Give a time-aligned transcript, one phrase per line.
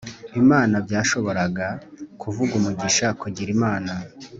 [0.41, 1.67] Imana byashoboraga
[2.21, 3.93] kuvuga umugisha kugira Imana